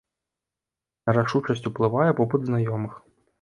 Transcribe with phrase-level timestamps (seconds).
[1.09, 2.99] На рашучасць ўплывае вопыт знаёмых.